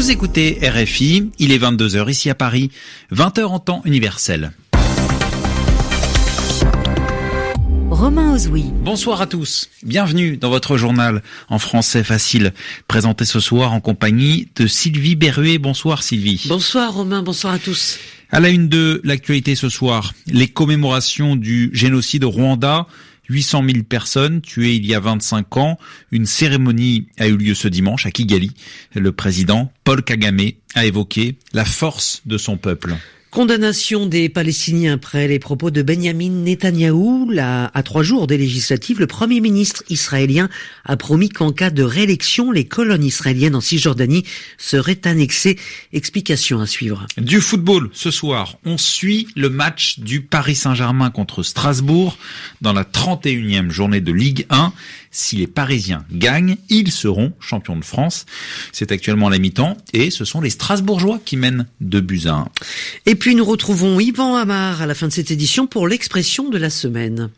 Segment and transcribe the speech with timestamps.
[0.00, 2.70] Vous écoutez RFI, il est 22h ici à Paris,
[3.12, 4.52] 20h en temps universel.
[7.90, 8.72] Romain Ozoui.
[8.82, 9.68] Bonsoir à tous.
[9.82, 12.54] Bienvenue dans votre journal en français facile,
[12.88, 15.58] présenté ce soir en compagnie de Sylvie Berruet.
[15.58, 16.46] Bonsoir Sylvie.
[16.48, 17.98] Bonsoir Romain, bonsoir à tous.
[18.30, 22.86] À la une de l'actualité ce soir, les commémorations du génocide au Rwanda.
[23.30, 25.78] 800 000 personnes tuées il y a 25 ans.
[26.10, 28.52] Une cérémonie a eu lieu ce dimanche à Kigali.
[28.94, 32.94] Le président Paul Kagame a évoqué la force de son peuple.
[33.30, 37.30] Condamnation des Palestiniens après les propos de Benjamin Netanyahou.
[37.38, 40.48] À trois jours des législatives, le Premier ministre israélien
[40.84, 44.24] a promis qu'en cas de réélection, les colonnes israéliennes en Cisjordanie
[44.58, 45.60] seraient annexées.
[45.92, 47.06] Explication à suivre.
[47.18, 52.18] Du football, ce soir, on suit le match du Paris Saint-Germain contre Strasbourg
[52.62, 54.72] dans la 31e journée de Ligue 1.
[55.12, 58.26] Si les Parisiens gagnent, ils seront champions de France.
[58.70, 62.48] C'est actuellement la mi-temps et ce sont les Strasbourgeois qui mènent 2 buts à 1.
[63.06, 66.58] Et puis nous retrouvons Yvan Amar à la fin de cette édition pour l'expression de
[66.58, 67.30] la semaine.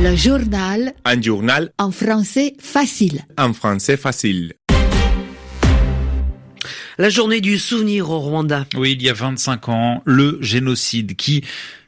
[0.00, 0.94] Le journal.
[1.04, 1.70] Un journal.
[1.78, 3.20] En français facile.
[3.36, 4.54] En français facile.
[6.96, 8.66] La journée du souvenir au Rwanda.
[8.76, 11.44] Oui, il y a 25 ans, le génocide qui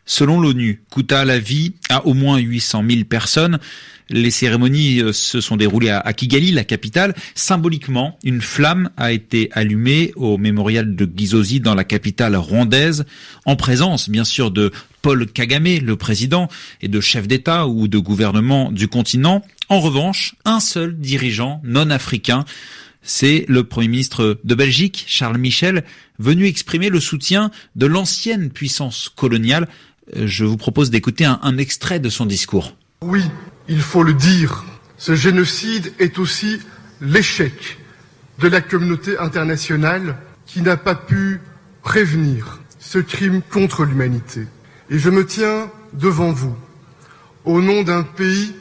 [0.07, 3.59] selon l'ONU, coûta la vie à au moins 800 000 personnes.
[4.09, 7.15] Les cérémonies euh, se sont déroulées à Kigali, la capitale.
[7.35, 13.05] Symboliquement, une flamme a été allumée au mémorial de Gizosi dans la capitale rwandaise,
[13.45, 14.71] en présence bien sûr de
[15.03, 16.49] Paul Kagame, le président,
[16.81, 19.43] et de chefs d'État ou de gouvernement du continent.
[19.69, 22.45] En revanche, un seul dirigeant non africain
[23.07, 25.85] c'est le Premier ministre de Belgique, Charles Michel,
[26.19, 29.69] venu exprimer le soutien de l'ancienne puissance coloniale
[30.15, 32.77] je vous propose d'écouter un, extrait de son discours.
[33.03, 33.23] Oui,
[33.69, 34.65] il faut le dire,
[34.99, 36.61] ce génocide est aussi
[37.01, 37.79] l'échec
[38.39, 40.17] de la communauté internationale
[40.47, 41.41] qui n'a pas pu
[41.83, 44.47] prévenir ce crime contre l'humanité.
[44.91, 46.55] Et je me tiens devant vous
[47.45, 48.55] au nom d'un pays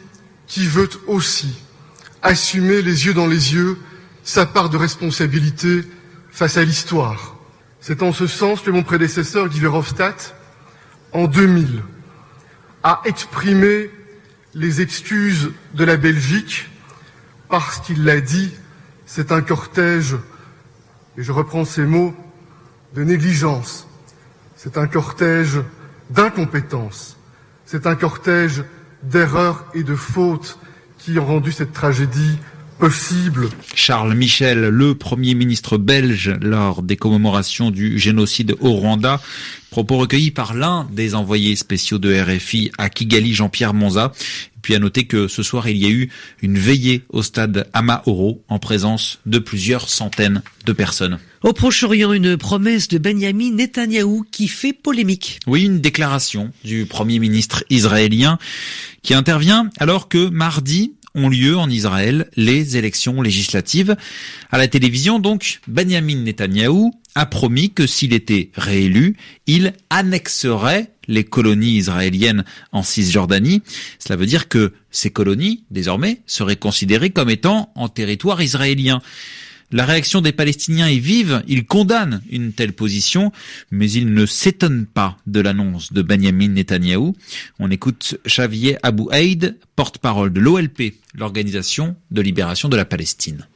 [0.47, 1.53] qui veut aussi
[2.22, 3.78] assumer les yeux dans les yeux
[4.23, 5.84] sa part de responsabilité
[6.31, 7.35] face à l'histoire.
[7.79, 10.35] C'est en ce sens que mon prédécesseur Guy Verhofstadt
[11.16, 11.81] en 2000,
[12.84, 13.90] a exprimé
[14.53, 16.70] les excuses de la Belgique
[17.48, 18.52] parce qu'il l'a dit,
[19.06, 20.16] c'est un cortège,
[21.18, 22.14] et je reprends ces mots,
[22.94, 23.88] de négligence,
[24.58, 25.62] c'est un cortège
[26.09, 27.18] d'incompétence,
[27.66, 28.66] c'est un cortège
[29.02, 30.59] d'erreurs et de fautes
[30.97, 32.40] qui ont rendu cette tragédie
[32.78, 33.50] possible.
[33.74, 39.22] Charles Michel, le premier ministre belge lors des commémorations du génocide au Rwanda,
[39.72, 44.12] propos recueillis par l'un des envoyés spéciaux de RFI à Kigali, Jean-Pierre Monza.
[44.62, 46.09] puis à noter que ce soir, il y a eu
[46.41, 51.19] une veillée au stade Amahoro en présence de plusieurs centaines de personnes.
[51.44, 55.40] Au Proche-Orient, une promesse de Benjamin Netanyahou qui fait polémique.
[55.46, 58.40] Oui, une déclaration du Premier ministre israélien
[59.03, 63.96] qui intervient alors que mardi, ont lieu en Israël les élections législatives.
[64.52, 69.16] À la télévision, donc, Benjamin Netanyahou a promis que s'il était réélu,
[69.48, 73.62] il annexerait les colonies israéliennes en Cisjordanie.
[74.00, 79.02] Cela veut dire que ces colonies, désormais, seraient considérées comme étant en territoire israélien.
[79.72, 83.31] La réaction des Palestiniens est vive, ils condamnent une telle position,
[83.72, 87.16] mais ils ne s'étonnent pas de l'annonce de Benjamin Netanyahou.
[87.58, 93.48] On écoute Xavier Abou Haïd, porte-parole de l'OLP, l'Organisation de libération de la Palestine.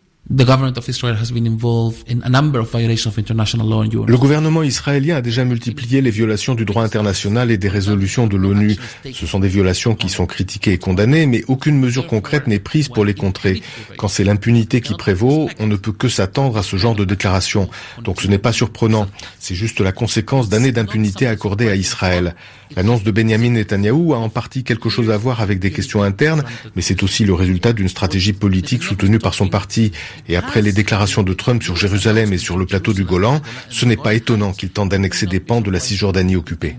[4.07, 8.37] Le gouvernement israélien a déjà multiplié les violations du droit international et des résolutions de
[8.37, 8.75] l'ONU.
[9.11, 12.89] Ce sont des violations qui sont critiquées et condamnées, mais aucune mesure concrète n'est prise
[12.89, 13.63] pour les contrer.
[13.97, 17.67] Quand c'est l'impunité qui prévaut, on ne peut que s'attendre à ce genre de déclaration.
[18.03, 19.07] Donc ce n'est pas surprenant.
[19.39, 22.35] C'est juste la conséquence d'années d'impunité accordées à Israël.
[22.75, 26.43] L'annonce de Benjamin Netanyahou a en partie quelque chose à voir avec des questions internes,
[26.75, 29.91] mais c'est aussi le résultat d'une stratégie politique soutenue par son parti.
[30.27, 33.85] Et après les déclarations de Trump sur Jérusalem et sur le plateau du Golan, ce
[33.85, 36.75] n'est pas étonnant qu'il tente d'annexer des pans de la Cisjordanie occupée.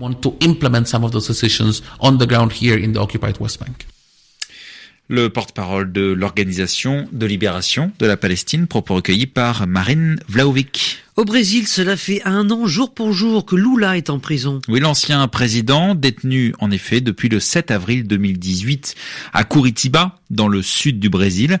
[5.07, 11.03] Le porte-parole de l'Organisation de libération de la Palestine, propos recueillis par Marine Vlaovic.
[11.17, 14.61] Au Brésil, cela fait un an jour pour jour que Lula est en prison.
[14.69, 18.95] Oui, l'ancien président, détenu en effet depuis le 7 avril 2018
[19.33, 21.59] à Curitiba, dans le sud du Brésil.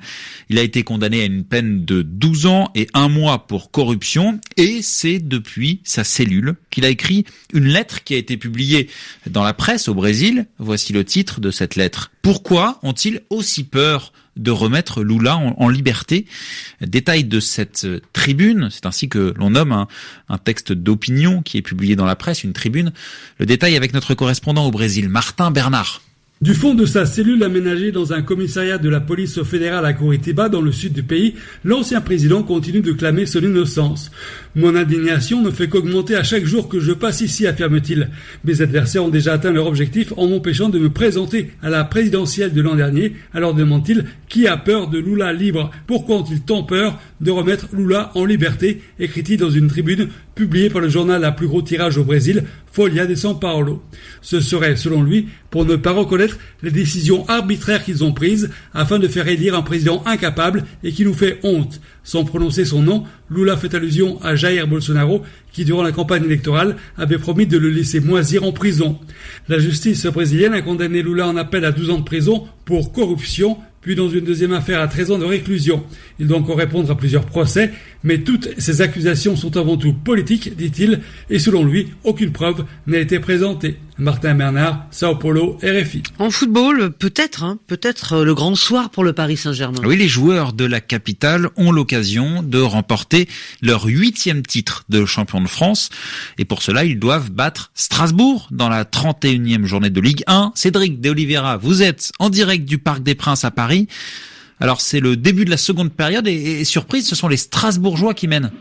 [0.49, 4.39] Il a été condamné à une peine de 12 ans et un mois pour corruption
[4.55, 8.89] et c'est depuis sa cellule qu'il a écrit une lettre qui a été publiée
[9.29, 10.47] dans la presse au Brésil.
[10.57, 12.11] Voici le titre de cette lettre.
[12.21, 16.25] Pourquoi ont-ils aussi peur de remettre Lula en, liberté.
[16.81, 19.85] Détail de cette tribune, c'est ainsi que l'on nomme
[20.29, 22.93] un, texte d'opinion qui est publié dans la presse, une tribune.
[23.37, 26.01] Le détail avec notre correspondant au Brésil, Martin Bernard.
[26.41, 30.49] Du fond de sa cellule aménagée dans un commissariat de la police fédérale à Curitiba,
[30.49, 34.09] dans le sud du pays, l'ancien président continue de clamer son innocence.
[34.55, 38.09] Mon indignation ne fait qu'augmenter à chaque jour que je passe ici, affirme-t-il.
[38.43, 42.53] Mes adversaires ont déjà atteint leur objectif en m'empêchant de me présenter à la présidentielle
[42.53, 43.13] de l'an dernier.
[43.35, 45.69] Alors demande-t-il, qui a peur de Lula libre?
[45.85, 48.81] Pourquoi ont-ils tant peur de remettre Lula en liberté?
[48.99, 50.09] écrit-il dans une tribune
[50.41, 53.83] publiée par le journal à plus gros tirage au Brésil, Folia de São Paulo.
[54.21, 58.97] Ce serait, selon lui, pour ne pas reconnaître les décisions arbitraires qu'ils ont prises afin
[58.97, 61.79] de faire élire un président incapable et qui nous fait honte.
[62.03, 65.21] Sans prononcer son nom, Lula fait allusion à Jair Bolsonaro
[65.53, 68.97] qui, durant la campagne électorale, avait promis de le laisser moisir en prison.
[69.47, 73.57] La justice brésilienne a condamné Lula en appel à 12 ans de prison pour corruption,
[73.81, 75.83] puis dans une deuxième affaire à 13 ans de réclusion.
[76.19, 77.71] Il doit encore répondre à plusieurs procès,
[78.03, 82.99] mais toutes ces accusations sont avant tout politiques, dit-il, et selon lui, aucune preuve n'a
[82.99, 83.77] été présentée.
[83.97, 86.01] Martin Bernard, Sao Paulo, RFI.
[86.17, 89.81] En football, peut-être, hein, peut-être euh, le grand soir pour le Paris Saint-Germain.
[89.85, 93.27] Oui, les joueurs de la capitale ont l'occasion de remporter
[93.61, 95.89] leur huitième titre de champion de France,
[96.39, 100.53] et pour cela, ils doivent battre Strasbourg dans la 31e journée de Ligue 1.
[100.55, 103.87] Cédric De Oliveira, vous êtes en direct du Parc des Princes à Paris.
[104.61, 108.27] Alors c'est le début de la seconde période et, surprise, ce sont les Strasbourgeois qui
[108.27, 108.51] mènent.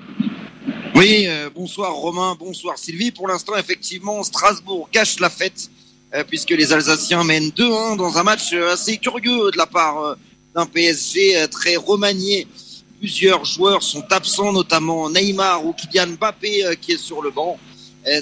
[0.94, 3.10] Oui, euh, bonsoir Romain, bonsoir Sylvie.
[3.10, 5.70] Pour l'instant, effectivement, Strasbourg gâche la fête
[6.14, 10.16] euh, puisque les Alsaciens mènent 2-1 dans un match euh, assez curieux de la part
[10.54, 12.46] d'un PSG très remanié.
[12.98, 17.58] Plusieurs joueurs sont absents, notamment Neymar ou Kylian Mbappé qui est sur le banc.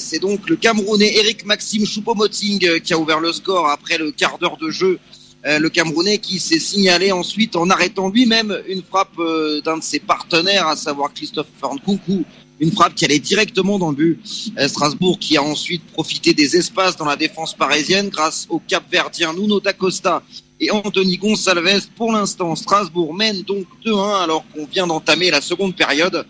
[0.01, 4.39] C'est donc le Camerounais Eric Maxime Choupo-Moting qui a ouvert le score après le quart
[4.39, 9.19] d'heure de jeu euh, le Camerounais qui s'est signalé ensuite en arrêtant lui-même une frappe
[9.19, 12.25] euh, d'un de ses partenaires, à savoir Christophe Nkunku,
[12.61, 14.21] une frappe qui allait directement dans le but.
[14.59, 19.33] Euh, Strasbourg qui a ensuite profité des espaces dans la défense parisienne grâce au Cap-Verdien
[19.33, 20.23] Nuno Costa
[20.61, 21.87] et Anthony Gonçalves.
[21.97, 26.27] Pour l'instant, Strasbourg mène donc 2-1 alors qu'on vient d'entamer la seconde période.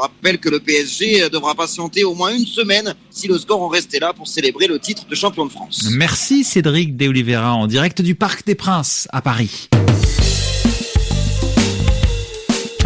[0.00, 3.98] Rappelle que le PSG devra patienter au moins une semaine si le score en restait
[3.98, 5.88] là pour célébrer le titre de champion de France.
[5.90, 9.68] Merci Cédric De Oliveira en direct du Parc des Princes à Paris.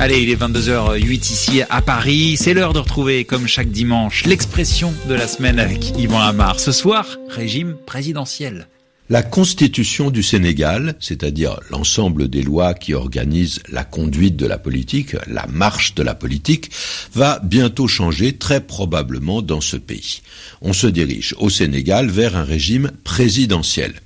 [0.01, 2.37] Allez, il est 22h08 ici à Paris.
[2.37, 6.59] C'est l'heure de retrouver, comme chaque dimanche, l'expression de la semaine avec Yvan Amar.
[6.59, 8.67] Ce soir, régime présidentiel.
[9.11, 15.15] La constitution du Sénégal, c'est-à-dire l'ensemble des lois qui organisent la conduite de la politique,
[15.27, 16.71] la marche de la politique,
[17.13, 20.23] va bientôt changer très probablement dans ce pays.
[20.63, 24.01] On se dirige au Sénégal vers un régime présidentiel.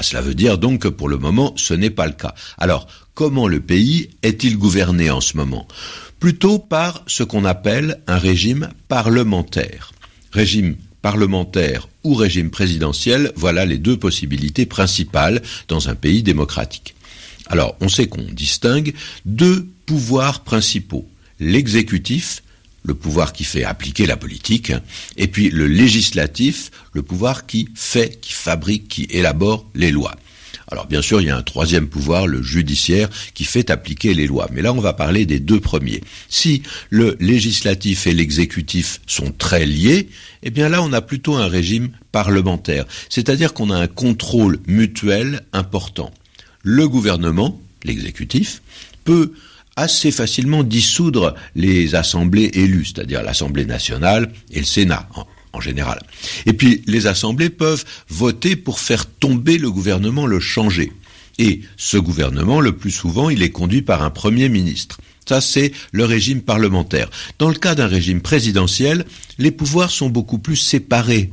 [0.00, 2.36] Cela veut dire donc que pour le moment, ce n'est pas le cas.
[2.58, 5.66] Alors, comment le pays est-il gouverné en ce moment?
[6.20, 9.90] Plutôt par ce qu'on appelle un régime parlementaire.
[10.30, 16.94] Régime parlementaire régime présidentiel, voilà les deux possibilités principales dans un pays démocratique.
[17.48, 18.92] Alors, on sait qu'on distingue
[19.24, 21.08] deux pouvoirs principaux.
[21.40, 22.42] L'exécutif,
[22.84, 24.72] le pouvoir qui fait appliquer la politique,
[25.16, 30.16] et puis le législatif, le pouvoir qui fait, qui fabrique, qui élabore les lois.
[30.70, 34.26] Alors bien sûr, il y a un troisième pouvoir, le judiciaire, qui fait appliquer les
[34.26, 34.48] lois.
[34.52, 36.02] Mais là, on va parler des deux premiers.
[36.28, 40.08] Si le législatif et l'exécutif sont très liés,
[40.42, 42.84] eh bien là, on a plutôt un régime parlementaire.
[43.08, 46.12] C'est-à-dire qu'on a un contrôle mutuel important.
[46.62, 48.60] Le gouvernement, l'exécutif,
[49.04, 49.32] peut
[49.76, 55.08] assez facilement dissoudre les assemblées élues, c'est-à-dire l'Assemblée nationale et le Sénat
[55.52, 56.00] en général.
[56.46, 60.92] Et puis les assemblées peuvent voter pour faire tomber le gouvernement, le changer.
[61.38, 64.98] Et ce gouvernement, le plus souvent, il est conduit par un Premier ministre.
[65.28, 67.10] Ça, c'est le régime parlementaire.
[67.38, 69.04] Dans le cas d'un régime présidentiel,
[69.36, 71.30] les pouvoirs sont beaucoup plus séparés.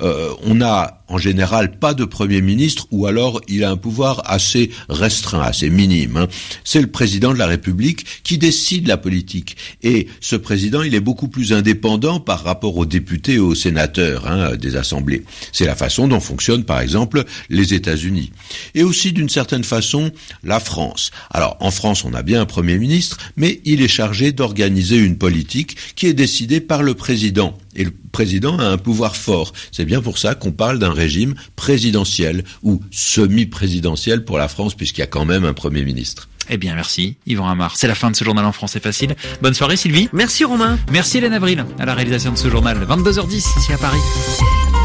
[0.00, 4.22] Euh, on n'a en général pas de Premier ministre ou alors il a un pouvoir
[4.24, 6.16] assez restreint, assez minime.
[6.16, 6.28] Hein.
[6.64, 9.56] C'est le président de la République qui décide la politique.
[9.82, 14.26] Et ce président, il est beaucoup plus indépendant par rapport aux députés et aux sénateurs
[14.26, 15.24] hein, des assemblées.
[15.52, 18.32] C'est la façon dont fonctionnent par exemple les États-Unis.
[18.74, 20.12] Et aussi d'une certaine façon
[20.44, 21.10] la France.
[21.30, 25.18] Alors en France, on a bien un Premier ministre, mais il est chargé d'organiser une
[25.18, 27.56] politique qui est décidée par le président.
[27.74, 29.52] Et le président a un pouvoir fort.
[29.70, 35.00] C'est bien pour ça qu'on parle d'un régime présidentiel ou semi-présidentiel pour la France, puisqu'il
[35.00, 36.28] y a quand même un Premier ministre.
[36.48, 37.76] Eh bien, merci, Yvan Amar.
[37.76, 39.14] C'est la fin de ce journal en français facile.
[39.40, 40.08] Bonne soirée, Sylvie.
[40.12, 40.78] Merci, Romain.
[40.90, 42.76] Merci, Hélène Avril, à la réalisation de ce journal.
[42.88, 44.79] 22h10, ici à Paris.